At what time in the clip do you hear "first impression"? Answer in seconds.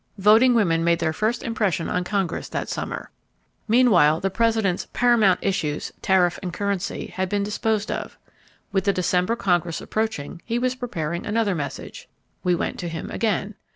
1.13-1.87